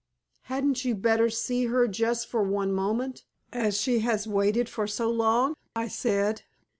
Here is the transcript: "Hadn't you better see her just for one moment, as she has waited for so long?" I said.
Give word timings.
"Hadn't 0.45 0.83
you 0.83 0.95
better 0.95 1.29
see 1.29 1.65
her 1.65 1.87
just 1.87 2.25
for 2.25 2.41
one 2.41 2.73
moment, 2.73 3.23
as 3.53 3.79
she 3.79 3.99
has 3.99 4.25
waited 4.25 4.67
for 4.67 4.87
so 4.87 5.11
long?" 5.11 5.53
I 5.75 5.89
said. 5.89 6.41